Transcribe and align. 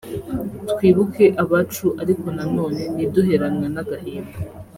twibuke 0.69 1.25
abacu 1.43 1.87
ariko 2.01 2.27
na 2.37 2.45
none 2.55 2.81
ntiduheranwe 2.93 3.65
n’agahinda” 3.73 4.37